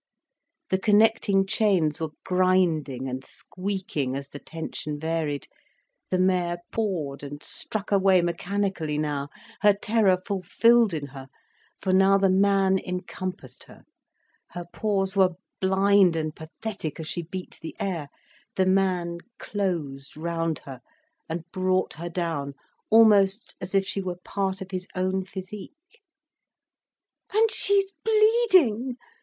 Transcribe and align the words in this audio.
The 0.71 0.79
connecting 0.79 1.45
chains 1.45 1.99
were 1.99 2.09
grinding 2.25 3.07
and 3.07 3.23
squeaking 3.23 4.15
as 4.15 4.29
the 4.29 4.39
tension 4.39 4.99
varied, 4.99 5.47
the 6.09 6.17
mare 6.17 6.57
pawed 6.71 7.21
and 7.21 7.43
struck 7.43 7.91
away 7.91 8.23
mechanically 8.23 8.97
now, 8.97 9.29
her 9.61 9.73
terror 9.75 10.17
fulfilled 10.25 10.95
in 10.95 11.05
her, 11.05 11.27
for 11.79 11.93
now 11.93 12.17
the 12.17 12.31
man 12.31 12.79
encompassed 12.79 13.65
her; 13.65 13.83
her 14.53 14.65
paws 14.73 15.15
were 15.15 15.35
blind 15.59 16.15
and 16.15 16.35
pathetic 16.35 16.99
as 16.99 17.07
she 17.07 17.21
beat 17.21 17.59
the 17.61 17.75
air, 17.79 18.09
the 18.55 18.65
man 18.65 19.19
closed 19.37 20.17
round 20.17 20.57
her, 20.65 20.81
and 21.29 21.43
brought 21.51 21.93
her 21.93 22.09
down, 22.09 22.55
almost 22.89 23.55
as 23.61 23.75
if 23.75 23.85
she 23.85 24.01
were 24.01 24.17
part 24.23 24.61
of 24.61 24.71
his 24.71 24.87
own 24.95 25.23
physique. 25.23 26.01
"And 27.31 27.51
she's 27.51 27.91
bleeding! 28.03 28.97